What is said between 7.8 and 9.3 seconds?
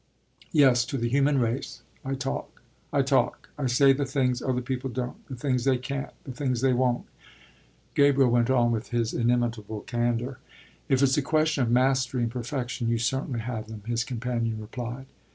Gabriel went on with his